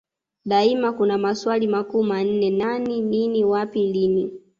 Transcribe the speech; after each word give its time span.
Daima 0.45 0.91
kuna 0.93 1.17
maswali 1.17 1.67
makuu 1.67 2.03
manne 2.03 2.49
Nani 2.49 3.01
nini 3.01 3.43
wapi 3.45 3.87
lini 3.87 4.33